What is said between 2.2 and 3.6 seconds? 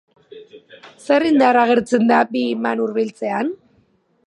bi iman hurbiltzean?